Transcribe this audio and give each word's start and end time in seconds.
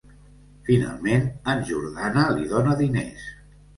Finalment, 0.69 1.27
en 1.53 1.63
Jordana 1.69 2.25
li 2.39 2.49
dóna 2.55 2.77
diners. 2.81 3.29